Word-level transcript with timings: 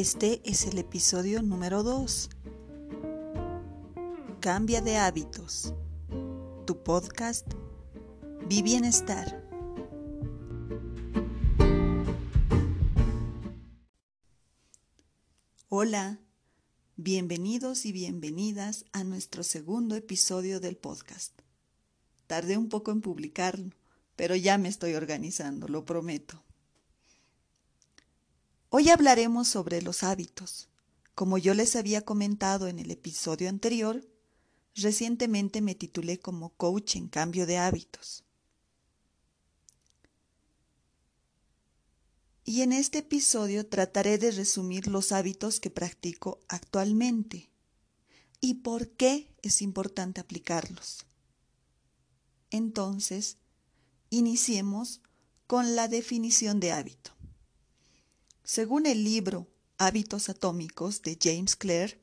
Este 0.00 0.40
es 0.48 0.64
el 0.64 0.78
episodio 0.78 1.42
número 1.42 1.82
2. 1.82 2.30
Cambia 4.38 4.80
de 4.80 4.96
hábitos. 4.96 5.74
Tu 6.68 6.84
podcast 6.84 7.44
Vi 8.46 8.62
Bienestar. 8.62 9.44
Hola, 15.68 16.20
bienvenidos 16.94 17.84
y 17.84 17.90
bienvenidas 17.90 18.84
a 18.92 19.02
nuestro 19.02 19.42
segundo 19.42 19.96
episodio 19.96 20.60
del 20.60 20.76
podcast. 20.76 21.32
Tardé 22.28 22.56
un 22.56 22.68
poco 22.68 22.92
en 22.92 23.00
publicarlo, 23.00 23.74
pero 24.14 24.36
ya 24.36 24.58
me 24.58 24.68
estoy 24.68 24.94
organizando, 24.94 25.66
lo 25.66 25.84
prometo. 25.84 26.44
Hoy 28.70 28.90
hablaremos 28.90 29.48
sobre 29.48 29.80
los 29.80 30.02
hábitos. 30.02 30.68
Como 31.14 31.38
yo 31.38 31.54
les 31.54 31.74
había 31.74 32.02
comentado 32.02 32.68
en 32.68 32.78
el 32.78 32.90
episodio 32.90 33.48
anterior, 33.48 34.06
recientemente 34.74 35.62
me 35.62 35.74
titulé 35.74 36.20
como 36.20 36.50
coach 36.50 36.96
en 36.96 37.08
cambio 37.08 37.46
de 37.46 37.56
hábitos. 37.56 38.24
Y 42.44 42.60
en 42.60 42.72
este 42.72 42.98
episodio 42.98 43.66
trataré 43.66 44.18
de 44.18 44.32
resumir 44.32 44.86
los 44.86 45.12
hábitos 45.12 45.60
que 45.60 45.70
practico 45.70 46.38
actualmente 46.48 47.50
y 48.40 48.54
por 48.54 48.90
qué 48.90 49.34
es 49.40 49.62
importante 49.62 50.20
aplicarlos. 50.20 51.06
Entonces, 52.50 53.38
iniciemos 54.10 55.00
con 55.46 55.74
la 55.74 55.88
definición 55.88 56.60
de 56.60 56.72
hábito. 56.72 57.17
Según 58.50 58.86
el 58.86 59.04
libro 59.04 59.46
Hábitos 59.76 60.30
Atómicos 60.30 61.02
de 61.02 61.18
James 61.22 61.54
Clear, 61.54 61.98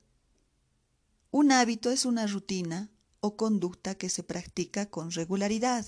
un 1.31 1.51
hábito 1.51 1.89
es 1.89 2.05
una 2.05 2.27
rutina 2.27 2.91
o 3.19 3.35
conducta 3.35 3.95
que 3.95 4.09
se 4.09 4.21
practica 4.21 4.85
con 4.85 5.09
regularidad 5.09 5.87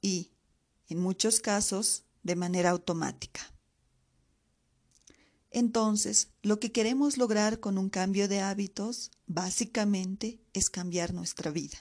y, 0.00 0.30
en 0.88 1.00
muchos 1.00 1.40
casos, 1.40 2.04
de 2.22 2.36
manera 2.36 2.70
automática. 2.70 3.52
Entonces, 5.50 6.28
lo 6.42 6.60
que 6.60 6.70
queremos 6.70 7.18
lograr 7.18 7.58
con 7.58 7.76
un 7.76 7.90
cambio 7.90 8.28
de 8.28 8.42
hábitos, 8.42 9.10
básicamente, 9.26 10.38
es 10.52 10.70
cambiar 10.70 11.12
nuestra 11.12 11.50
vida. 11.50 11.78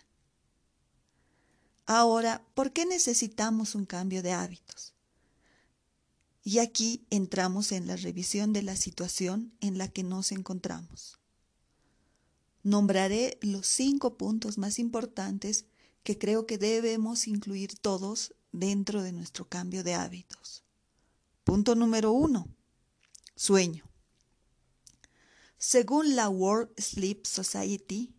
Ahora, 1.85 2.43
¿por 2.55 2.73
qué 2.73 2.87
necesitamos 2.87 3.75
un 3.75 3.85
cambio 3.85 4.23
de 4.23 4.31
hábitos? 4.31 4.92
Y 6.43 6.59
aquí 6.59 7.05
entramos 7.09 7.71
en 7.71 7.87
la 7.87 7.95
revisión 7.95 8.51
de 8.51 8.63
la 8.63 8.75
situación 8.75 9.53
en 9.61 9.77
la 9.77 9.87
que 9.87 10.03
nos 10.03 10.31
encontramos. 10.31 11.19
Nombraré 12.63 13.37
los 13.41 13.65
cinco 13.65 14.17
puntos 14.17 14.57
más 14.57 14.77
importantes 14.77 15.65
que 16.03 16.17
creo 16.17 16.45
que 16.45 16.57
debemos 16.57 17.27
incluir 17.27 17.77
todos 17.77 18.33
dentro 18.51 19.03
de 19.03 19.13
nuestro 19.13 19.47
cambio 19.47 19.83
de 19.83 19.93
hábitos. 19.93 20.63
Punto 21.43 21.75
número 21.75 22.11
uno. 22.11 22.47
Sueño. 23.35 23.85
Según 25.57 26.15
la 26.15 26.29
World 26.29 26.69
Sleep 26.77 27.25
Society, 27.25 28.13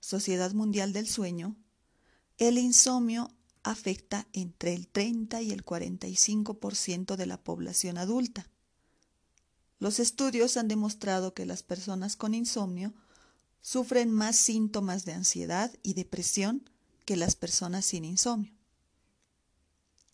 Sociedad 0.00 0.52
Mundial 0.52 0.92
del 0.92 1.08
Sueño, 1.08 1.56
el 2.38 2.58
insomnio 2.58 3.35
afecta 3.66 4.28
entre 4.32 4.74
el 4.74 4.86
30 4.86 5.42
y 5.42 5.50
el 5.50 5.64
45% 5.64 7.16
de 7.16 7.26
la 7.26 7.42
población 7.42 7.98
adulta. 7.98 8.48
Los 9.80 9.98
estudios 9.98 10.56
han 10.56 10.68
demostrado 10.68 11.34
que 11.34 11.44
las 11.46 11.64
personas 11.64 12.16
con 12.16 12.32
insomnio 12.32 12.94
sufren 13.60 14.12
más 14.12 14.36
síntomas 14.36 15.04
de 15.04 15.14
ansiedad 15.14 15.72
y 15.82 15.94
depresión 15.94 16.70
que 17.04 17.16
las 17.16 17.34
personas 17.34 17.84
sin 17.84 18.04
insomnio. 18.04 18.54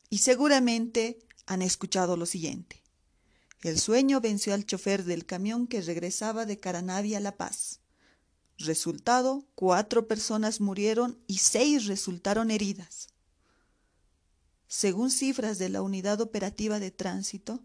Y 0.08 0.18
seguramente 0.18 1.18
han 1.46 1.60
escuchado 1.60 2.16
lo 2.16 2.24
siguiente. 2.24 2.82
El 3.60 3.78
sueño 3.78 4.22
venció 4.22 4.54
al 4.54 4.64
chofer 4.64 5.04
del 5.04 5.26
camión 5.26 5.66
que 5.66 5.82
regresaba 5.82 6.46
de 6.46 6.58
Caranavi 6.58 7.14
a 7.14 7.20
La 7.20 7.36
Paz. 7.36 7.80
Resultado, 8.56 9.44
cuatro 9.54 10.08
personas 10.08 10.60
murieron 10.60 11.18
y 11.26 11.38
seis 11.38 11.86
resultaron 11.86 12.50
heridas. 12.50 13.11
Según 14.74 15.10
cifras 15.10 15.58
de 15.58 15.68
la 15.68 15.82
Unidad 15.82 16.22
Operativa 16.22 16.80
de 16.80 16.90
Tránsito, 16.90 17.62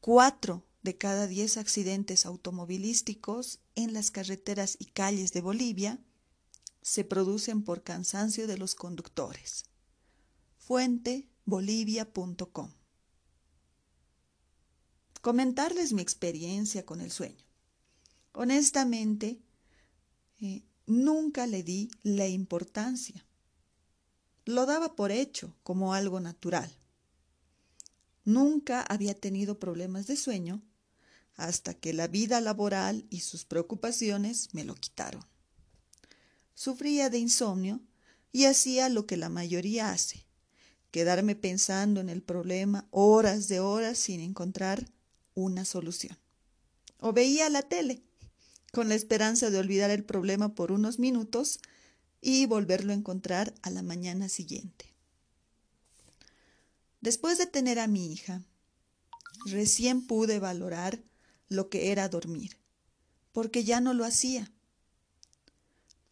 cuatro 0.00 0.64
de 0.82 0.96
cada 0.96 1.26
diez 1.26 1.56
accidentes 1.56 2.26
automovilísticos 2.26 3.58
en 3.74 3.92
las 3.92 4.12
carreteras 4.12 4.76
y 4.78 4.84
calles 4.84 5.32
de 5.32 5.40
Bolivia 5.40 5.98
se 6.80 7.02
producen 7.02 7.64
por 7.64 7.82
cansancio 7.82 8.46
de 8.46 8.56
los 8.56 8.76
conductores. 8.76 9.64
Fuente 10.58 11.28
bolivia.com. 11.44 12.70
Comentarles 15.20 15.92
mi 15.92 16.02
experiencia 16.02 16.86
con 16.86 17.00
el 17.00 17.10
sueño. 17.10 17.44
Honestamente, 18.32 19.42
eh, 20.40 20.62
nunca 20.86 21.48
le 21.48 21.64
di 21.64 21.90
la 22.04 22.28
importancia 22.28 23.27
lo 24.48 24.64
daba 24.64 24.96
por 24.96 25.12
hecho, 25.12 25.54
como 25.62 25.92
algo 25.92 26.20
natural. 26.20 26.70
Nunca 28.24 28.80
había 28.80 29.12
tenido 29.12 29.58
problemas 29.58 30.06
de 30.06 30.16
sueño 30.16 30.62
hasta 31.36 31.74
que 31.74 31.92
la 31.92 32.08
vida 32.08 32.40
laboral 32.40 33.04
y 33.10 33.20
sus 33.20 33.44
preocupaciones 33.44 34.54
me 34.54 34.64
lo 34.64 34.74
quitaron. 34.74 35.22
Sufría 36.54 37.10
de 37.10 37.18
insomnio 37.18 37.80
y 38.32 38.46
hacía 38.46 38.88
lo 38.88 39.06
que 39.06 39.18
la 39.18 39.28
mayoría 39.28 39.90
hace, 39.90 40.24
quedarme 40.92 41.36
pensando 41.36 42.00
en 42.00 42.08
el 42.08 42.22
problema 42.22 42.88
horas 42.90 43.48
de 43.48 43.60
horas 43.60 43.98
sin 43.98 44.20
encontrar 44.20 44.90
una 45.34 45.66
solución. 45.66 46.16
O 47.00 47.12
veía 47.12 47.50
la 47.50 47.60
tele, 47.60 48.02
con 48.72 48.88
la 48.88 48.94
esperanza 48.94 49.50
de 49.50 49.58
olvidar 49.58 49.90
el 49.90 50.04
problema 50.04 50.54
por 50.54 50.72
unos 50.72 50.98
minutos 50.98 51.60
y 52.20 52.46
volverlo 52.46 52.92
a 52.92 52.96
encontrar 52.96 53.54
a 53.62 53.70
la 53.70 53.82
mañana 53.82 54.28
siguiente. 54.28 54.94
Después 57.00 57.38
de 57.38 57.46
tener 57.46 57.78
a 57.78 57.86
mi 57.86 58.12
hija, 58.12 58.42
recién 59.46 60.06
pude 60.06 60.40
valorar 60.40 61.02
lo 61.48 61.68
que 61.68 61.92
era 61.92 62.08
dormir, 62.08 62.58
porque 63.32 63.64
ya 63.64 63.80
no 63.80 63.94
lo 63.94 64.04
hacía. 64.04 64.52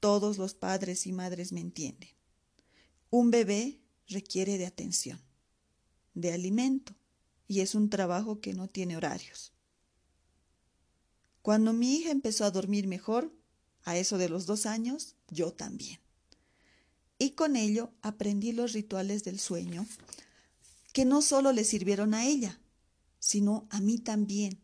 Todos 0.00 0.38
los 0.38 0.54
padres 0.54 1.06
y 1.06 1.12
madres 1.12 1.52
me 1.52 1.60
entienden. 1.60 2.10
Un 3.10 3.30
bebé 3.30 3.80
requiere 4.08 4.58
de 4.58 4.66
atención, 4.66 5.20
de 6.14 6.32
alimento, 6.32 6.94
y 7.48 7.60
es 7.60 7.74
un 7.74 7.90
trabajo 7.90 8.40
que 8.40 8.54
no 8.54 8.68
tiene 8.68 8.96
horarios. 8.96 9.52
Cuando 11.42 11.72
mi 11.72 11.94
hija 11.96 12.10
empezó 12.10 12.44
a 12.44 12.50
dormir 12.50 12.86
mejor, 12.88 13.32
a 13.86 13.96
eso 13.96 14.18
de 14.18 14.28
los 14.28 14.44
dos 14.44 14.66
años, 14.66 15.14
yo 15.30 15.52
también. 15.52 16.00
Y 17.18 17.30
con 17.30 17.56
ello 17.56 17.92
aprendí 18.02 18.52
los 18.52 18.72
rituales 18.72 19.24
del 19.24 19.38
sueño, 19.38 19.86
que 20.92 21.04
no 21.04 21.22
solo 21.22 21.52
le 21.52 21.64
sirvieron 21.64 22.12
a 22.12 22.26
ella, 22.26 22.60
sino 23.20 23.66
a 23.70 23.80
mí 23.80 23.98
también. 23.98 24.60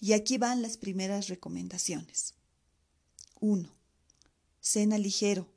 Y 0.00 0.12
aquí 0.12 0.36
van 0.36 0.62
las 0.62 0.76
primeras 0.76 1.28
recomendaciones. 1.28 2.34
1. 3.40 3.72
Cena 4.60 4.98
ligero. 4.98 5.48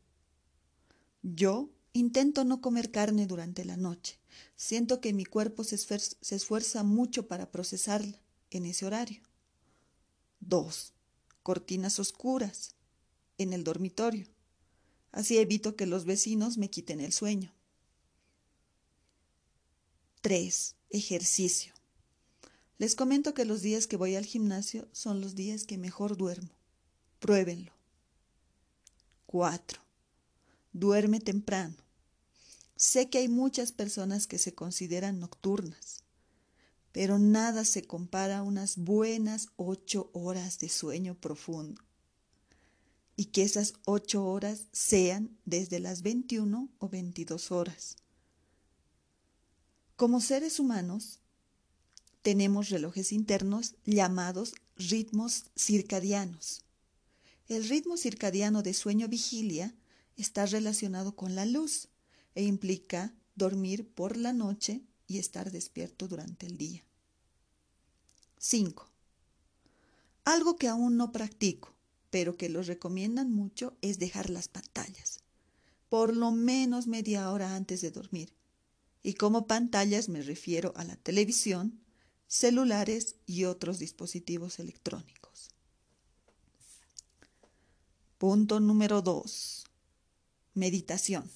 Yo 1.23 1.71
intento 1.93 2.45
no 2.45 2.61
comer 2.61 2.91
carne 2.91 3.25
durante 3.25 3.65
la 3.65 3.75
noche. 3.75 4.19
Siento 4.55 5.01
que 5.01 5.13
mi 5.13 5.25
cuerpo 5.25 5.63
se 5.63 5.75
esfuerza, 6.35 6.83
mucho 6.83 7.27
para 7.27 7.51
procesarla 7.51 8.21
en 8.51 8.65
ese 8.65 8.85
horario. 8.85 9.23
2. 10.41 10.93
Cortinas 11.41 11.99
oscuras 11.99 12.75
en 13.39 13.53
el 13.53 13.63
dormitorio. 13.63 14.27
Así 15.11 15.39
evito 15.39 15.75
que 15.75 15.87
los 15.87 16.05
vecinos 16.05 16.57
me 16.57 16.69
quiten 16.69 16.99
el 16.99 17.11
sueño. 17.11 17.51
3. 20.21 20.75
Ejercicio. 20.91 21.73
Les 22.77 22.95
comento 22.95 23.33
que 23.33 23.45
los 23.45 23.61
días 23.61 23.87
que 23.87 23.97
voy 23.97 24.15
al 24.15 24.25
gimnasio 24.25 24.87
son 24.91 25.21
los 25.21 25.33
días 25.33 25.65
que 25.65 25.77
mejor 25.77 26.15
duermo. 26.15 26.49
Pruébenlo. 27.19 27.71
4. 29.25 29.81
Duerme 30.73 31.19
temprano. 31.19 31.75
Sé 32.75 33.09
que 33.09 33.17
hay 33.17 33.27
muchas 33.27 33.71
personas 33.71 34.27
que 34.27 34.37
se 34.37 34.53
consideran 34.53 35.19
nocturnas, 35.19 36.03
pero 36.91 37.19
nada 37.19 37.65
se 37.65 37.83
compara 37.83 38.39
a 38.39 38.43
unas 38.43 38.77
buenas 38.77 39.49
ocho 39.57 40.09
horas 40.13 40.59
de 40.59 40.69
sueño 40.69 41.15
profundo 41.15 41.88
y 43.19 43.25
que 43.25 43.43
esas 43.43 43.73
ocho 43.83 44.23
horas 44.25 44.69
sean 44.71 45.37
desde 45.43 45.81
las 45.81 46.03
21 46.03 46.69
o 46.79 46.87
22 46.87 47.51
horas. 47.51 47.97
Como 49.97 50.21
seres 50.21 50.57
humanos, 50.57 51.19
tenemos 52.21 52.69
relojes 52.69 53.11
internos 53.11 53.75
llamados 53.83 54.53
ritmos 54.77 55.47
circadianos. 55.57 56.61
El 57.49 57.67
ritmo 57.67 57.97
circadiano 57.97 58.63
de 58.63 58.73
sueño-vigilia 58.73 59.75
está 60.15 60.45
relacionado 60.45 61.13
con 61.17 61.35
la 61.35 61.45
luz 61.45 61.89
e 62.35 62.45
implica 62.45 63.13
dormir 63.35 63.85
por 63.85 64.15
la 64.15 64.31
noche 64.31 64.81
y 65.07 65.17
estar 65.17 65.51
despierto 65.51 66.07
durante 66.07 66.45
el 66.45 66.57
día. 66.57 66.85
5. 68.37 68.89
Algo 70.23 70.55
que 70.55 70.69
aún 70.69 70.95
no 70.95 71.11
practico, 71.11 71.75
pero 72.09 72.37
que 72.37 72.49
lo 72.49 72.61
recomiendan 72.63 73.31
mucho, 73.31 73.77
es 73.81 73.99
dejar 73.99 74.29
las 74.29 74.47
pantallas, 74.47 75.21
por 75.89 76.15
lo 76.15 76.31
menos 76.31 76.87
media 76.87 77.31
hora 77.31 77.55
antes 77.55 77.81
de 77.81 77.91
dormir. 77.91 78.33
Y 79.03 79.13
como 79.13 79.47
pantallas 79.47 80.09
me 80.09 80.21
refiero 80.21 80.73
a 80.75 80.83
la 80.83 80.95
televisión, 80.97 81.79
celulares 82.27 83.15
y 83.25 83.45
otros 83.45 83.79
dispositivos 83.79 84.59
electrónicos. 84.59 85.49
Punto 88.17 88.59
número 88.59 89.01
2. 89.01 89.65
Meditación. 90.53 91.31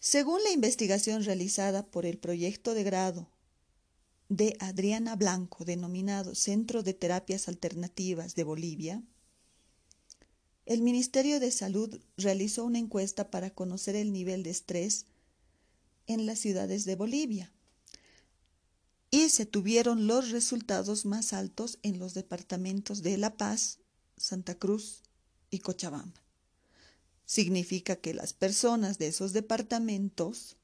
Según 0.00 0.42
la 0.42 0.50
investigación 0.50 1.22
realizada 1.22 1.86
por 1.86 2.06
el 2.06 2.18
proyecto 2.18 2.74
de 2.74 2.82
grado 2.82 3.28
de 4.28 4.56
Adriana 4.60 5.16
Blanco, 5.16 5.64
denominado 5.64 6.34
Centro 6.34 6.82
de 6.82 6.94
Terapias 6.94 7.48
Alternativas 7.48 8.34
de 8.34 8.44
Bolivia, 8.44 9.02
el 10.66 10.82
Ministerio 10.82 11.40
de 11.40 11.50
Salud 11.50 11.98
realizó 12.18 12.64
una 12.64 12.78
encuesta 12.78 13.30
para 13.30 13.50
conocer 13.50 13.96
el 13.96 14.12
nivel 14.12 14.42
de 14.42 14.50
estrés 14.50 15.06
en 16.06 16.26
las 16.26 16.38
ciudades 16.40 16.84
de 16.84 16.94
Bolivia 16.94 17.50
y 19.10 19.30
se 19.30 19.46
tuvieron 19.46 20.06
los 20.06 20.30
resultados 20.30 21.06
más 21.06 21.32
altos 21.32 21.78
en 21.82 21.98
los 21.98 22.12
departamentos 22.12 23.02
de 23.02 23.16
La 23.16 23.36
Paz, 23.36 23.78
Santa 24.18 24.54
Cruz 24.56 25.02
y 25.50 25.60
Cochabamba. 25.60 26.22
Significa 27.24 27.96
que 27.96 28.12
las 28.12 28.34
personas 28.34 28.98
de 28.98 29.08
esos 29.08 29.32
departamentos 29.32 30.56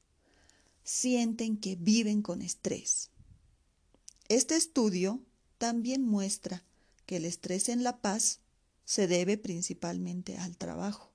sienten 0.83 1.57
que 1.57 1.75
viven 1.75 2.21
con 2.21 2.43
estrés. 2.43 3.09
Este 4.27 4.55
estudio 4.55 5.21
también 5.59 6.03
muestra 6.03 6.63
que 7.05 7.17
el 7.17 7.25
estrés 7.25 7.69
en 7.69 7.83
La 7.83 8.01
Paz 8.01 8.39
se 8.83 9.07
debe 9.07 9.37
principalmente 9.37 10.37
al 10.37 10.57
trabajo. 10.57 11.11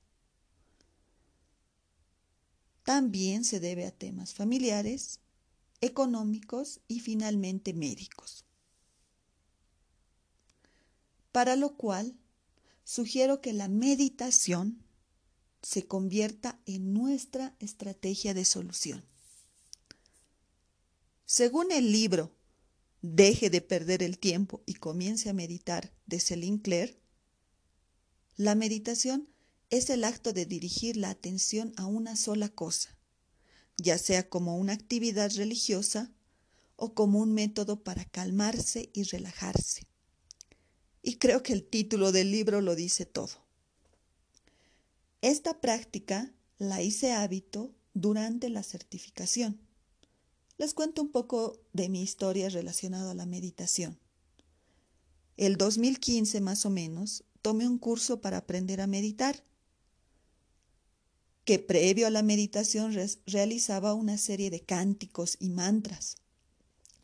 También 2.85 3.45
se 3.45 3.59
debe 3.59 3.87
a 3.87 3.91
temas 3.91 4.35
familiares, 4.35 5.19
económicos 5.81 6.81
y 6.87 7.01
finalmente 7.01 7.75
médicos. 7.75 8.45
Para 11.33 11.57
lo 11.57 11.77
cual, 11.77 12.17
sugiero 12.85 13.41
que 13.41 13.53
la 13.53 13.69
meditación 13.69 14.85
se 15.63 15.87
convierta 15.87 16.61
en 16.67 16.93
nuestra 16.93 17.55
estrategia 17.59 18.35
de 18.35 18.45
solución. 18.45 19.05
Según 21.27 21.71
el 21.71 21.93
libro 21.93 22.33
Deje 23.03 23.49
de 23.49 23.63
perder 23.63 24.03
el 24.03 24.19
tiempo 24.19 24.63
y 24.67 24.75
comience 24.75 25.31
a 25.31 25.33
meditar 25.33 25.93
de 26.07 26.21
Céline 26.21 26.59
Claire, 26.59 26.99
la 28.37 28.55
meditación 28.55 29.29
es 29.71 29.89
el 29.89 30.05
acto 30.05 30.33
de 30.33 30.45
dirigir 30.45 30.97
la 30.97 31.11
atención 31.11 31.73
a 31.77 31.87
una 31.87 32.17
sola 32.17 32.49
cosa, 32.49 32.97
ya 33.79 33.97
sea 33.97 34.29
como 34.29 34.59
una 34.59 34.75
actividad 34.75 35.31
religiosa 35.35 36.13
o 36.77 36.95
como 36.95 37.21
un 37.21 37.33
método 37.33 37.83
para 37.83 38.05
calmarse 38.05 38.91
y 38.93 39.05
relajarse. 39.05 39.87
Y 41.03 41.17
creo 41.17 41.43
que 41.43 41.53
el 41.53 41.65
título 41.65 42.13
del 42.13 42.31
libro 42.31 42.61
lo 42.61 42.75
dice 42.75 43.07
todo. 43.07 43.47
Esta 45.23 45.61
práctica 45.61 46.33
la 46.59 46.83
hice 46.83 47.13
hábito 47.13 47.75
durante 47.95 48.49
la 48.51 48.63
certificación. 48.63 49.61
Les 50.61 50.75
cuento 50.75 51.01
un 51.01 51.09
poco 51.09 51.59
de 51.73 51.89
mi 51.89 52.03
historia 52.03 52.51
relacionada 52.51 53.13
a 53.13 53.15
la 53.15 53.25
meditación. 53.25 53.99
El 55.39 55.57
2015 55.57 56.43
más 56.43 56.67
o 56.67 56.71
menos 56.71 57.25
tomé 57.41 57.67
un 57.67 57.79
curso 57.79 58.21
para 58.21 58.37
aprender 58.37 58.83
a 58.83 58.87
meditar 58.87 59.43
que 61.47 61.61
previo 61.61 62.07
a 62.07 62.11
la 62.11 62.23
meditación 62.23 62.95
realizaba 63.25 63.95
una 63.95 64.19
serie 64.19 64.51
de 64.51 64.61
cánticos 64.61 65.39
y 65.41 65.49
mantras, 65.49 66.19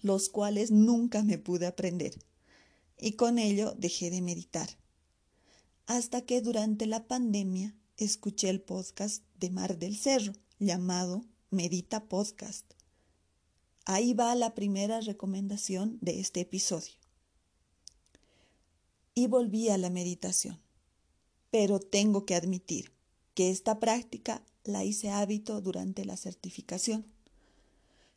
los 0.03 0.29
cuales 0.29 0.71
nunca 0.71 1.23
me 1.23 1.39
pude 1.39 1.65
aprender, 1.65 2.23
y 3.01 3.13
con 3.13 3.39
ello 3.39 3.75
dejé 3.79 4.11
de 4.11 4.21
meditar. 4.21 4.69
Hasta 5.87 6.21
que 6.21 6.43
durante 6.43 6.85
la 6.85 7.09
pandemia 7.09 7.75
escuché 7.97 8.51
el 8.51 8.61
podcast 8.61 9.25
de 9.41 9.49
Mar 9.49 9.79
del 9.79 9.97
Cerro, 9.97 10.35
llamado 10.59 11.25
Medita 11.49 12.05
Podcast. 12.05 12.76
Ahí 13.89 14.15
va 14.15 14.35
la 14.35 14.55
primera 14.55 15.01
recomendación 15.01 15.99
de 16.01 16.19
este 16.19 16.41
episodio. 16.41 16.93
Y 19.15 19.29
volví 19.29 19.69
a 19.69 19.79
la 19.79 19.91
meditación. 19.91 20.61
Pero 21.53 21.79
tengo 21.79 22.27
que 22.27 22.35
admitir, 22.35 22.93
que 23.35 23.51
esta 23.51 23.79
práctica 23.79 24.43
la 24.65 24.83
hice 24.83 25.11
hábito 25.11 25.61
durante 25.61 26.05
la 26.05 26.17
certificación 26.17 27.07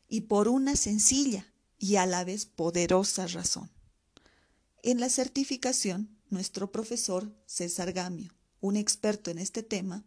y 0.08 0.22
por 0.22 0.48
una 0.48 0.74
sencilla 0.74 1.46
y 1.78 1.96
a 1.96 2.06
la 2.06 2.24
vez 2.24 2.46
poderosa 2.46 3.28
razón. 3.28 3.70
En 4.82 4.98
la 4.98 5.08
certificación, 5.08 6.18
nuestro 6.30 6.72
profesor 6.72 7.32
César 7.46 7.92
Gamio, 7.92 8.34
un 8.60 8.76
experto 8.76 9.30
en 9.30 9.38
este 9.38 9.62
tema, 9.62 10.04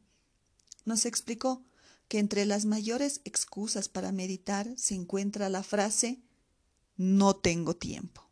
nos 0.84 1.06
explicó 1.06 1.64
que 2.08 2.20
entre 2.20 2.46
las 2.46 2.66
mayores 2.66 3.22
excusas 3.24 3.90
para 3.90 4.12
meditar 4.12 4.74
se 4.78 4.96
encuentra 4.96 5.50
la 5.50 5.64
frase 5.64 6.22
no 6.96 7.36
tengo 7.36 7.76
tiempo. 7.76 8.30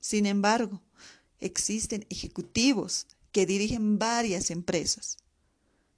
Sin 0.00 0.26
embargo, 0.26 0.82
existen 1.38 2.06
ejecutivos 2.10 3.06
que 3.32 3.46
dirigen 3.46 3.98
varias 3.98 4.50
empresas 4.50 5.18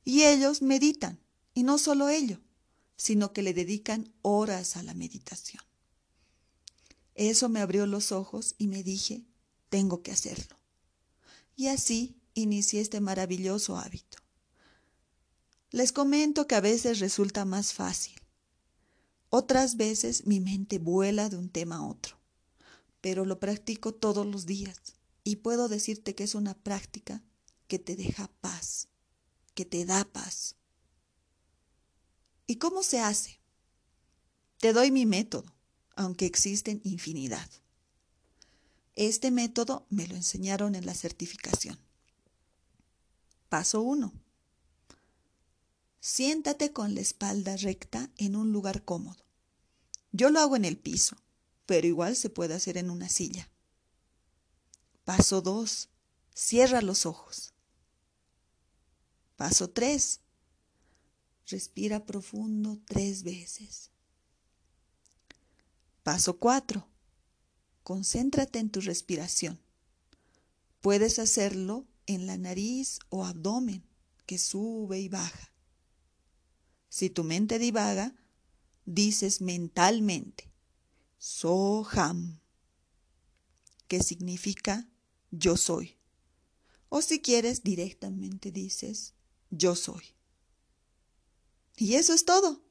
y 0.05 0.23
ellos 0.23 0.63
meditan, 0.63 1.21
y 1.53 1.65
no 1.65 1.77
solo 1.77 2.09
ello, 2.09 2.41
sino 2.97 3.33
que 3.33 3.43
le 3.43 3.53
dedican 3.53 4.13
horas 4.23 4.77
a 4.77 4.83
la 4.83 4.95
meditación. 4.95 5.63
Eso 7.15 7.49
me 7.49 7.61
abrió 7.61 7.87
los 7.87 8.13
ojos 8.13 8.55
y 8.59 8.69
me 8.69 8.83
dije, 8.83 9.25
tengo 9.69 10.03
que 10.03 10.13
hacerlo. 10.13 10.57
Y 11.57 11.67
así 11.69 12.17
inicié 12.35 12.81
este 12.81 13.01
maravilloso 13.01 13.77
hábito. 13.77 14.19
Les 15.71 15.93
comento 15.93 16.47
que 16.47 16.55
a 16.55 16.61
veces 16.61 16.99
resulta 16.99 17.45
más 17.45 17.73
fácil. 17.73 18.15
Otras 19.31 19.77
veces 19.77 20.27
mi 20.27 20.41
mente 20.41 20.79
vuela 20.79 21.29
de 21.29 21.37
un 21.37 21.51
tema 21.51 21.77
a 21.77 21.87
otro, 21.87 22.17
pero 23.01 23.25
lo 23.25 23.39
practico 23.39 23.93
todos 23.93 24.27
los 24.27 24.47
días 24.47 24.79
y 25.25 25.37
puedo 25.37 25.69
decirte 25.69 26.15
que 26.15 26.25
es 26.25 26.35
una 26.35 26.55
práctica 26.55 27.23
que 27.67 27.79
te 27.79 27.97
deja 27.97 28.31
paz 28.41 28.89
que 29.59 29.65
te 29.65 29.85
da 29.85 30.05
paz. 30.05 30.55
¿Y 32.47 32.59
cómo 32.59 32.85
se 32.85 33.01
hace? 33.01 33.41
Te 34.59 34.73
doy 34.73 34.93
mi 34.93 35.05
método, 35.05 35.53
aunque 35.97 36.27
existen 36.27 36.81
infinidad. 36.85 37.51
Este 38.95 39.33
método 39.33 39.85
me 39.91 40.07
lo 40.07 40.15
enseñaron 40.15 40.77
en 40.77 40.87
la 40.87 40.95
certificación. 40.95 41.77
Paso 43.49 43.81
1. 43.81 44.13
Siéntate 46.01 46.73
con 46.73 46.95
la 46.95 47.01
espalda 47.01 47.57
recta 47.57 48.11
en 48.17 48.37
un 48.37 48.53
lugar 48.53 48.85
cómodo. 48.85 49.25
Yo 50.13 50.31
lo 50.31 50.41
hago 50.41 50.57
en 50.57 50.65
el 50.65 50.79
piso, 50.79 51.17
pero 51.67 51.87
igual 51.87 52.17
se 52.17 52.31
puede 52.31 52.55
hacer 52.55 52.77
en 52.77 52.91
una 52.91 53.09
silla. 53.09 53.51
Paso 55.05 55.43
2. 55.43 55.89
Cierra 56.35 56.83
los 56.83 57.05
ojos. 57.05 57.53
Paso 59.37 59.71
3. 59.71 60.21
Respira 61.47 62.05
profundo 62.05 62.79
tres 62.85 63.23
veces. 63.23 63.91
Paso 66.03 66.39
4. 66.39 66.87
Concéntrate 67.83 68.59
en 68.59 68.71
tu 68.71 68.81
respiración. 68.81 69.61
Puedes 70.81 71.19
hacerlo 71.19 71.87
en 72.07 72.27
la 72.27 72.37
nariz 72.37 72.99
o 73.09 73.25
abdomen, 73.25 73.85
que 74.27 74.39
sube 74.39 75.01
y 75.01 75.09
baja. 75.09 75.53
Si 76.89 77.11
tu 77.11 77.25
mente 77.25 77.59
divaga, 77.59 78.15
dices 78.85 79.41
mentalmente, 79.41 80.51
Soham, 81.19 82.41
que 83.89 84.03
significa 84.03 84.89
yo 85.31 85.57
soy. 85.57 85.97
O 86.89 87.03
si 87.03 87.21
quieres, 87.21 87.63
directamente 87.63 88.51
dices 88.53 89.15
yo 89.51 89.75
soy. 89.75 90.05
Y 91.77 91.95
eso 91.95 92.13
es 92.13 92.25
todo. 92.25 92.63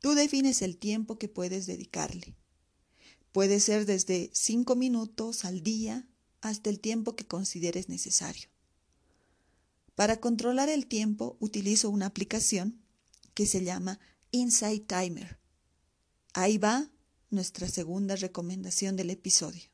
Tú 0.00 0.14
defines 0.14 0.62
el 0.62 0.76
tiempo 0.76 1.18
que 1.18 1.28
puedes 1.28 1.66
dedicarle. 1.66 2.36
Puede 3.32 3.58
ser 3.58 3.86
desde 3.86 4.30
cinco 4.32 4.76
minutos 4.76 5.44
al 5.44 5.62
día 5.62 6.06
hasta 6.40 6.70
el 6.70 6.78
tiempo 6.78 7.16
que 7.16 7.26
consideres 7.26 7.88
necesario. 7.88 8.53
Para 9.94 10.18
controlar 10.18 10.68
el 10.68 10.86
tiempo 10.86 11.36
utilizo 11.40 11.88
una 11.90 12.06
aplicación 12.06 12.82
que 13.34 13.46
se 13.46 13.62
llama 13.62 14.00
Insight 14.32 14.88
Timer. 14.88 15.38
Ahí 16.32 16.58
va 16.58 16.90
nuestra 17.30 17.68
segunda 17.68 18.16
recomendación 18.16 18.96
del 18.96 19.10
episodio. 19.10 19.70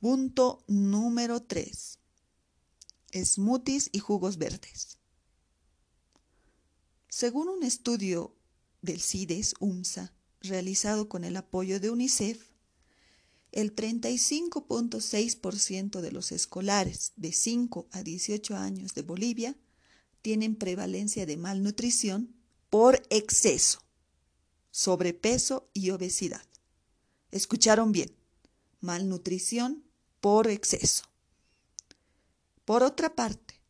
Punto 0.00 0.64
número 0.66 1.42
3. 1.42 1.98
Smoothies 3.12 3.90
y 3.92 3.98
jugos 3.98 4.38
verdes. 4.38 4.98
Según 7.08 7.48
un 7.48 7.62
estudio 7.62 8.34
del 8.80 9.00
CIDES 9.00 9.54
UMSA 9.60 10.14
realizado 10.40 11.08
con 11.08 11.24
el 11.24 11.36
apoyo 11.36 11.80
de 11.80 11.90
UNICEF, 11.90 12.50
el 13.52 13.74
35.6% 13.74 16.00
de 16.00 16.12
los 16.12 16.30
escolares 16.32 17.12
de 17.16 17.32
5 17.32 17.88
a 17.90 18.02
18 18.02 18.56
años 18.56 18.94
de 18.94 19.02
Bolivia 19.02 19.56
tienen 20.22 20.54
prevalencia 20.54 21.26
de 21.26 21.36
malnutrición 21.36 22.34
por 22.68 23.02
exceso, 23.10 23.82
sobrepeso 24.70 25.68
y 25.72 25.90
obesidad. 25.90 26.44
¿Escucharon 27.32 27.92
bien? 27.92 28.14
Malnutrición 28.80 29.84
por 30.20 30.48
exceso. 30.48 31.04
Por 32.64 32.82
otra 32.82 33.14
parte, 33.16 33.60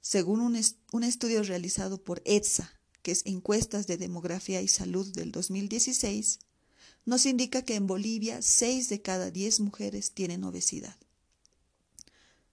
según 0.00 0.40
un, 0.40 0.60
un 0.92 1.02
estudio 1.02 1.42
realizado 1.42 2.02
por 2.02 2.22
ETSA, 2.24 2.73
que 3.04 3.12
es 3.12 3.20
Encuestas 3.26 3.86
de 3.86 3.98
Demografía 3.98 4.62
y 4.62 4.68
Salud 4.68 5.06
del 5.12 5.30
2016, 5.30 6.38
nos 7.04 7.26
indica 7.26 7.62
que 7.62 7.74
en 7.74 7.86
Bolivia 7.86 8.40
6 8.40 8.88
de 8.88 9.02
cada 9.02 9.30
10 9.30 9.60
mujeres 9.60 10.12
tienen 10.12 10.42
obesidad. 10.42 10.96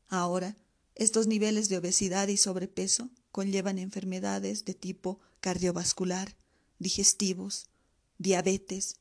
Ahora, 0.10 0.58
estos 0.96 1.26
niveles 1.28 1.70
de 1.70 1.78
obesidad 1.78 2.28
y 2.28 2.36
sobrepeso 2.36 3.10
conllevan 3.32 3.80
enfermedades 3.80 4.66
de 4.66 4.74
tipo 4.74 5.22
cardiovascular, 5.40 6.36
digestivos, 6.80 7.70
diabetes, 8.18 8.98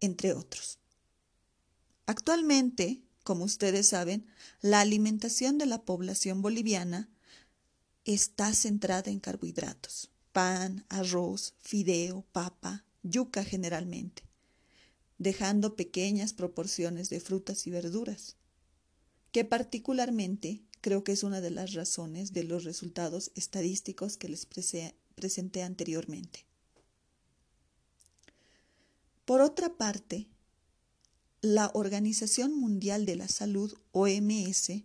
entre 0.00 0.32
otros. 0.32 0.80
Actualmente, 2.06 3.02
como 3.22 3.44
ustedes 3.44 3.86
saben, 3.86 4.26
la 4.60 4.80
alimentación 4.80 5.58
de 5.58 5.66
la 5.66 5.84
población 5.84 6.42
boliviana 6.42 7.08
está 8.04 8.52
centrada 8.52 9.12
en 9.12 9.20
carbohidratos, 9.20 10.10
pan, 10.34 10.84
arroz, 10.88 11.54
fideo, 11.60 12.24
papa, 12.32 12.84
yuca 13.04 13.44
generalmente, 13.44 14.24
dejando 15.16 15.76
pequeñas 15.76 16.32
proporciones 16.32 17.08
de 17.08 17.20
frutas 17.20 17.68
y 17.68 17.70
verduras, 17.70 18.34
que 19.30 19.44
particularmente 19.44 20.64
creo 20.80 21.04
que 21.04 21.12
es 21.12 21.22
una 21.22 21.40
de 21.40 21.52
las 21.52 21.72
razones 21.72 22.32
de 22.32 22.42
los 22.42 22.64
resultados 22.64 23.30
estadísticos 23.36 24.16
que 24.16 24.28
les 24.28 24.44
presenté 25.14 25.62
anteriormente. 25.62 26.46
Por 29.24 29.40
otra 29.40 29.76
parte, 29.76 30.26
la 31.42 31.70
Organización 31.74 32.58
Mundial 32.58 33.06
de 33.06 33.14
la 33.14 33.28
Salud, 33.28 33.72
OMS, 33.92 34.82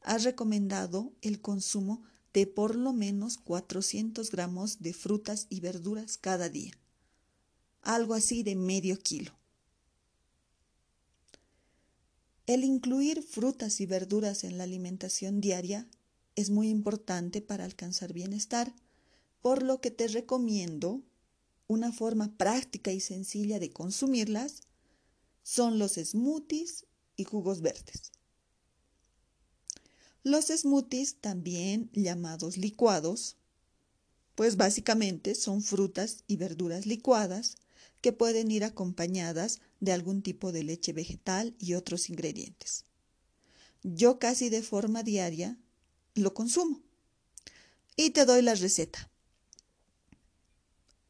ha 0.00 0.16
recomendado 0.16 1.12
el 1.20 1.42
consumo 1.42 2.02
de 2.32 2.46
por 2.46 2.76
lo 2.76 2.92
menos 2.92 3.36
400 3.38 4.30
gramos 4.30 4.80
de 4.80 4.92
frutas 4.92 5.46
y 5.48 5.60
verduras 5.60 6.16
cada 6.18 6.48
día 6.48 6.72
algo 7.88 8.14
así 8.14 8.42
de 8.42 8.54
medio 8.54 8.98
kilo. 8.98 9.32
El 12.46 12.64
incluir 12.64 13.22
frutas 13.22 13.80
y 13.80 13.86
verduras 13.86 14.44
en 14.44 14.58
la 14.58 14.64
alimentación 14.64 15.40
diaria 15.40 15.88
es 16.34 16.50
muy 16.50 16.68
importante 16.68 17.40
para 17.40 17.64
alcanzar 17.64 18.12
bienestar, 18.12 18.74
por 19.42 19.62
lo 19.62 19.80
que 19.80 19.90
te 19.90 20.08
recomiendo 20.08 21.02
una 21.66 21.92
forma 21.92 22.36
práctica 22.36 22.92
y 22.92 23.00
sencilla 23.00 23.58
de 23.58 23.72
consumirlas 23.72 24.62
son 25.42 25.78
los 25.78 25.92
smoothies 25.94 26.86
y 27.16 27.24
jugos 27.24 27.60
verdes. 27.60 28.12
Los 30.24 30.46
smoothies, 30.46 31.16
también 31.20 31.90
llamados 31.92 32.56
licuados, 32.56 33.36
pues 34.34 34.56
básicamente 34.56 35.34
son 35.34 35.62
frutas 35.62 36.22
y 36.26 36.36
verduras 36.36 36.86
licuadas 36.86 37.56
que 38.00 38.12
pueden 38.12 38.50
ir 38.50 38.64
acompañadas 38.64 39.60
de 39.80 39.92
algún 39.92 40.22
tipo 40.22 40.52
de 40.52 40.62
leche 40.62 40.92
vegetal 40.92 41.54
y 41.58 41.74
otros 41.74 42.08
ingredientes. 42.10 42.84
Yo 43.82 44.18
casi 44.18 44.48
de 44.48 44.62
forma 44.62 45.02
diaria 45.02 45.56
lo 46.14 46.34
consumo. 46.34 46.82
Y 47.96 48.10
te 48.10 48.24
doy 48.24 48.42
la 48.42 48.54
receta. 48.54 49.10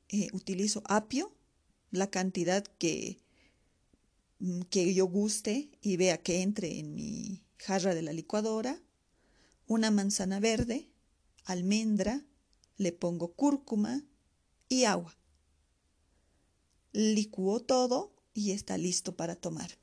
Eh, 0.09 0.29
utilizo 0.33 0.83
apio, 0.87 1.35
la 1.91 2.11
cantidad 2.11 2.65
que, 2.79 3.19
mm, 4.39 4.63
que 4.71 4.95
yo 4.95 5.07
guste 5.07 5.71
y 5.83 5.97
vea 5.97 6.23
que 6.23 6.41
entre 6.41 6.79
en 6.79 6.95
mi 6.95 7.43
jarra 7.59 7.95
de 7.95 8.03
la 8.03 8.13
licuadora, 8.13 8.81
una 9.69 9.93
manzana 9.93 10.41
verde, 10.41 10.91
almendra, 11.45 12.25
le 12.77 12.91
pongo 12.91 13.35
cúrcuma 13.35 14.05
y 14.69 14.85
agua 14.85 15.19
licuó 16.93 17.61
todo 17.61 18.13
y 18.35 18.51
está 18.53 18.79
listo 18.79 19.17
para 19.17 19.37
tomar. 19.37 19.79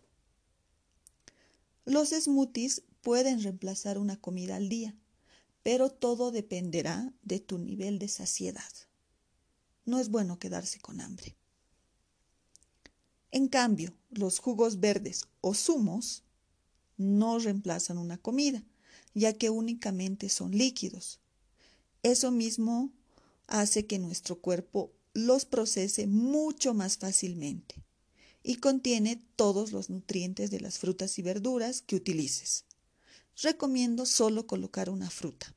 Los 1.85 2.09
smoothies 2.09 2.83
pueden 3.01 3.41
reemplazar 3.41 3.97
una 3.97 4.19
comida 4.19 4.55
al 4.55 4.69
día, 4.69 4.95
pero 5.63 5.89
todo 5.89 6.31
dependerá 6.31 7.13
de 7.21 7.39
tu 7.39 7.57
nivel 7.57 7.99
de 7.99 8.07
saciedad. 8.07 8.71
No 9.85 9.99
es 9.99 10.09
bueno 10.09 10.39
quedarse 10.39 10.79
con 10.79 10.99
hambre. 10.99 11.37
En 13.31 13.47
cambio, 13.47 13.95
los 14.09 14.39
jugos 14.39 14.79
verdes 14.79 15.25
o 15.41 15.53
zumos 15.53 16.23
no 16.97 17.37
reemplazan 17.39 17.97
una 17.97 18.17
comida, 18.17 18.63
ya 19.15 19.34
que 19.34 19.50
únicamente 19.50 20.29
son 20.29 20.51
líquidos. 20.51 21.19
Eso 22.03 22.29
mismo 22.29 22.91
hace 23.48 23.88
que 23.88 23.98
nuestro 23.98 24.39
cuerpo 24.39 24.91
los 25.13 25.45
procese 25.45 26.05
mucho 26.05 26.75
más 26.75 26.98
fácilmente 26.98 27.84
y 28.43 28.57
contiene 28.57 29.24
todos 29.36 29.72
los 29.72 29.89
nutrientes 29.89 30.51
de 30.51 30.60
las 30.60 30.77
frutas 30.77 31.17
y 31.17 31.24
verduras 31.24 31.81
que 31.81 31.95
utilices. 31.95 32.65
Recomiendo 33.41 34.05
solo 34.05 34.45
colocar 34.45 34.89
una 34.89 35.10
fruta. 35.10 35.55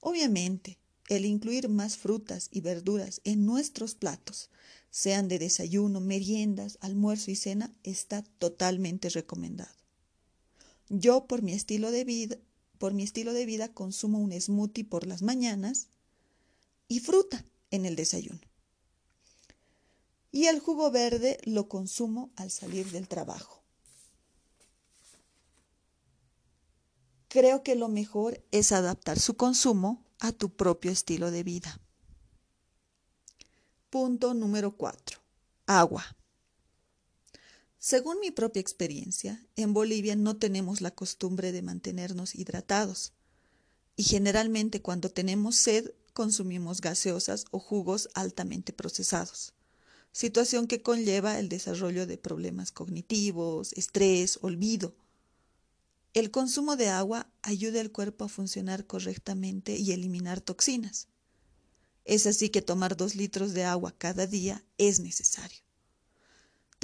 Obviamente, 0.00 0.78
el 1.08 1.26
incluir 1.26 1.68
más 1.68 1.98
frutas 1.98 2.48
y 2.50 2.60
verduras 2.60 3.20
en 3.24 3.44
nuestros 3.44 3.94
platos, 3.94 4.48
sean 4.90 5.28
de 5.28 5.38
desayuno, 5.38 6.00
meriendas, 6.00 6.78
almuerzo 6.80 7.30
y 7.30 7.36
cena, 7.36 7.74
está 7.82 8.22
totalmente 8.38 9.10
recomendado. 9.10 9.83
Yo 10.96 11.26
por 11.26 11.42
mi 11.42 11.52
estilo 11.52 11.90
de 11.90 12.04
vida, 12.04 13.68
consumo 13.74 14.20
un 14.20 14.32
smoothie 14.40 14.84
por 14.84 15.08
las 15.08 15.22
mañanas 15.22 15.88
y 16.86 17.00
fruta 17.00 17.44
en 17.72 17.84
el 17.84 17.96
desayuno. 17.96 18.40
Y 20.30 20.46
el 20.46 20.60
jugo 20.60 20.92
verde 20.92 21.38
lo 21.46 21.68
consumo 21.68 22.30
al 22.36 22.52
salir 22.52 22.92
del 22.92 23.08
trabajo. 23.08 23.60
Creo 27.26 27.64
que 27.64 27.74
lo 27.74 27.88
mejor 27.88 28.44
es 28.52 28.70
adaptar 28.70 29.18
su 29.18 29.36
consumo 29.36 30.04
a 30.20 30.30
tu 30.30 30.54
propio 30.54 30.92
estilo 30.92 31.32
de 31.32 31.42
vida. 31.42 31.80
Punto 33.90 34.32
número 34.32 34.76
4. 34.76 35.18
Agua. 35.66 36.04
Según 37.86 38.18
mi 38.18 38.30
propia 38.30 38.60
experiencia, 38.60 39.46
en 39.56 39.74
Bolivia 39.74 40.16
no 40.16 40.38
tenemos 40.38 40.80
la 40.80 40.90
costumbre 40.90 41.52
de 41.52 41.60
mantenernos 41.60 42.34
hidratados 42.34 43.12
y 43.94 44.04
generalmente 44.04 44.80
cuando 44.80 45.10
tenemos 45.10 45.56
sed 45.56 45.90
consumimos 46.14 46.80
gaseosas 46.80 47.44
o 47.50 47.58
jugos 47.58 48.08
altamente 48.14 48.72
procesados, 48.72 49.52
situación 50.12 50.66
que 50.66 50.80
conlleva 50.80 51.38
el 51.38 51.50
desarrollo 51.50 52.06
de 52.06 52.16
problemas 52.16 52.72
cognitivos, 52.72 53.74
estrés, 53.74 54.38
olvido. 54.40 54.96
El 56.14 56.30
consumo 56.30 56.76
de 56.76 56.88
agua 56.88 57.30
ayuda 57.42 57.82
al 57.82 57.92
cuerpo 57.92 58.24
a 58.24 58.30
funcionar 58.30 58.86
correctamente 58.86 59.76
y 59.76 59.92
eliminar 59.92 60.40
toxinas. 60.40 61.08
Es 62.06 62.24
así 62.26 62.48
que 62.48 62.62
tomar 62.62 62.96
dos 62.96 63.14
litros 63.14 63.52
de 63.52 63.64
agua 63.64 63.94
cada 63.98 64.26
día 64.26 64.64
es 64.78 65.00
necesario. 65.00 65.64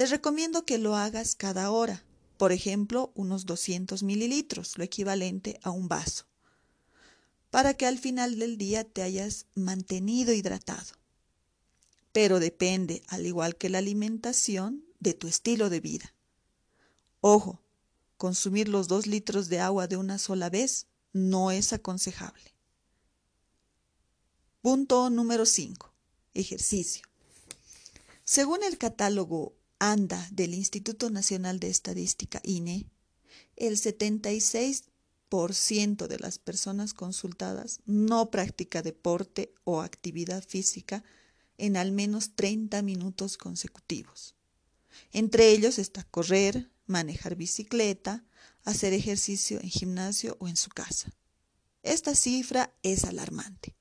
Te 0.01 0.07
recomiendo 0.07 0.65
que 0.65 0.79
lo 0.79 0.95
hagas 0.95 1.35
cada 1.35 1.69
hora, 1.69 2.03
por 2.37 2.51
ejemplo, 2.51 3.11
unos 3.13 3.45
200 3.45 4.01
mililitros, 4.01 4.79
lo 4.79 4.83
equivalente 4.83 5.59
a 5.61 5.69
un 5.69 5.87
vaso, 5.87 6.25
para 7.51 7.75
que 7.75 7.85
al 7.85 7.99
final 7.99 8.39
del 8.39 8.57
día 8.57 8.83
te 8.83 9.03
hayas 9.03 9.45
mantenido 9.53 10.33
hidratado. 10.33 10.95
Pero 12.13 12.39
depende, 12.39 13.03
al 13.09 13.27
igual 13.27 13.57
que 13.57 13.69
la 13.69 13.77
alimentación, 13.77 14.83
de 14.99 15.13
tu 15.13 15.27
estilo 15.27 15.69
de 15.69 15.81
vida. 15.81 16.15
Ojo, 17.19 17.61
consumir 18.17 18.69
los 18.69 18.87
dos 18.87 19.05
litros 19.05 19.49
de 19.49 19.59
agua 19.59 19.85
de 19.85 19.97
una 19.97 20.17
sola 20.17 20.49
vez 20.49 20.87
no 21.13 21.51
es 21.51 21.73
aconsejable. 21.73 22.55
Punto 24.63 25.11
número 25.11 25.45
5. 25.45 25.93
Ejercicio. 26.33 27.05
Según 28.23 28.63
el 28.63 28.79
catálogo 28.79 29.60
ANDA 29.81 30.25
del 30.31 30.53
Instituto 30.53 31.09
Nacional 31.09 31.59
de 31.59 31.71
Estadística 31.71 32.39
INE, 32.43 32.85
el 33.55 33.77
76% 33.77 36.07
de 36.07 36.19
las 36.19 36.37
personas 36.37 36.93
consultadas 36.93 37.79
no 37.87 38.29
practica 38.29 38.83
deporte 38.83 39.55
o 39.63 39.81
actividad 39.81 40.43
física 40.43 41.03
en 41.57 41.77
al 41.77 41.91
menos 41.91 42.35
30 42.35 42.83
minutos 42.83 43.37
consecutivos. 43.37 44.35
Entre 45.13 45.49
ellos 45.49 45.79
está 45.79 46.03
correr, 46.03 46.69
manejar 46.85 47.35
bicicleta, 47.35 48.23
hacer 48.63 48.93
ejercicio 48.93 49.59
en 49.61 49.71
gimnasio 49.71 50.37
o 50.39 50.47
en 50.47 50.57
su 50.57 50.69
casa. 50.69 51.11
Esta 51.81 52.13
cifra 52.13 52.71
es 52.83 53.05
alarmante. 53.05 53.73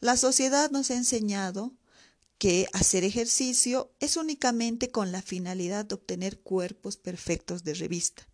La 0.00 0.18
sociedad 0.18 0.70
nos 0.70 0.90
ha 0.90 0.96
enseñado 0.96 1.72
que 2.44 2.68
hacer 2.74 3.04
ejercicio 3.04 3.90
es 4.00 4.18
únicamente 4.18 4.90
con 4.90 5.12
la 5.12 5.22
finalidad 5.22 5.86
de 5.86 5.94
obtener 5.94 6.40
cuerpos 6.40 6.98
perfectos 6.98 7.64
de 7.64 7.72
revista. 7.72 8.28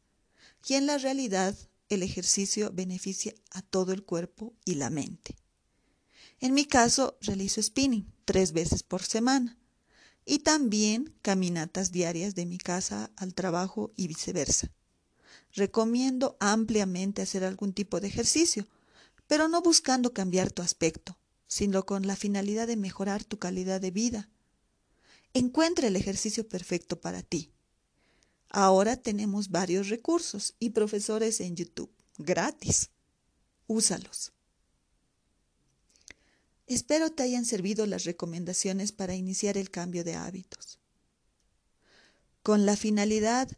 Y 0.67 0.75
en 0.75 0.87
la 0.87 0.99
realidad, 0.99 1.57
el 1.89 2.03
ejercicio 2.03 2.73
beneficia 2.73 3.33
a 3.53 3.63
todo 3.63 3.93
el 3.93 4.03
cuerpo 4.03 4.53
y 4.65 4.75
la 4.75 4.91
mente. 4.91 5.37
En 6.41 6.55
mi 6.55 6.65
caso, 6.65 7.19
realizo 7.21 7.63
spinning 7.63 8.13
tres 8.25 8.51
veces 8.51 8.83
por 8.83 9.05
semana 9.05 9.57
y 10.25 10.41
también 10.41 11.15
caminatas 11.23 11.93
diarias 11.93 12.35
de 12.35 12.47
mi 12.47 12.59
casa 12.59 13.13
al 13.15 13.33
trabajo 13.33 13.93
y 13.95 14.09
viceversa. 14.09 14.73
Recomiendo 15.53 16.37
ampliamente 16.41 17.23
hacer 17.23 17.45
algún 17.45 17.73
tipo 17.73 18.01
de 18.01 18.09
ejercicio, 18.09 18.67
pero 19.29 19.47
no 19.47 19.63
buscando 19.63 20.13
cambiar 20.13 20.51
tu 20.51 20.63
aspecto, 20.63 21.17
sino 21.51 21.85
con 21.85 22.07
la 22.07 22.15
finalidad 22.15 22.69
de 22.69 22.77
mejorar 22.77 23.25
tu 23.25 23.41
calidad 23.41 23.81
de 23.81 23.91
vida. 23.91 24.31
Encuentra 25.35 25.89
el 25.89 25.97
ejercicio 25.97 26.49
perfecto 26.49 27.01
para 27.01 27.23
ti. 27.23 27.53
Ahora 28.49 28.97
tenemos 28.97 29.51
varios 29.51 29.89
recursos 29.89 30.55
y 30.61 30.71
profesores 30.71 31.41
en 31.41 31.57
YouTube, 31.57 31.93
gratis. 32.19 32.91
Úsalos. 33.67 34.33
Espero 36.69 37.11
te 37.11 37.25
hayan 37.25 37.45
servido 37.45 37.85
las 37.85 38.05
recomendaciones 38.05 38.93
para 38.93 39.17
iniciar 39.17 39.57
el 39.57 39.71
cambio 39.71 40.05
de 40.05 40.15
hábitos. 40.15 40.79
Con 42.45 42.65
la 42.65 42.77
finalidad 42.77 43.51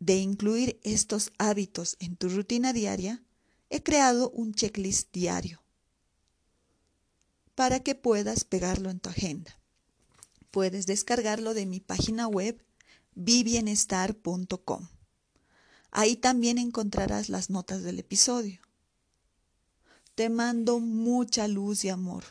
de 0.00 0.16
incluir 0.16 0.78
estos 0.82 1.32
hábitos 1.38 1.96
en 1.98 2.16
tu 2.16 2.28
rutina 2.28 2.74
diaria, 2.74 3.22
he 3.70 3.82
creado 3.82 4.30
un 4.30 4.52
checklist 4.52 5.10
diario 5.14 5.65
para 7.56 7.80
que 7.80 7.96
puedas 7.96 8.44
pegarlo 8.44 8.90
en 8.90 9.00
tu 9.00 9.08
agenda. 9.08 9.58
Puedes 10.52 10.86
descargarlo 10.86 11.54
de 11.54 11.66
mi 11.66 11.80
página 11.80 12.28
web 12.28 12.62
vivienestar.com. 13.14 14.88
Ahí 15.90 16.16
también 16.16 16.58
encontrarás 16.58 17.28
las 17.30 17.50
notas 17.50 17.82
del 17.82 17.98
episodio. 17.98 18.60
Te 20.14 20.28
mando 20.28 20.78
mucha 20.78 21.48
luz 21.48 21.84
y 21.84 21.88
amor 21.88 22.24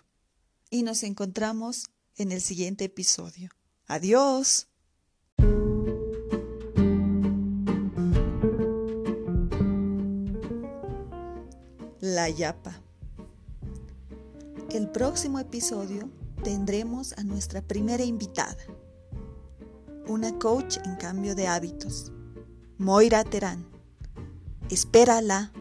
y 0.69 0.83
nos 0.83 1.03
encontramos 1.03 1.85
en 2.15 2.31
el 2.31 2.41
siguiente 2.41 2.85
episodio. 2.85 3.49
Adiós. 3.87 4.67
La 11.99 12.29
Yapa. 12.29 12.84
El 14.71 14.89
próximo 14.89 15.39
episodio 15.39 16.09
tendremos 16.43 17.13
a 17.17 17.23
nuestra 17.23 17.61
primera 17.61 18.03
invitada, 18.03 18.57
una 20.07 20.37
coach 20.39 20.77
en 20.85 20.95
cambio 20.95 21.35
de 21.35 21.47
hábitos, 21.47 22.11
Moira 22.77 23.23
Terán. 23.23 23.65
Espérala. 24.69 25.51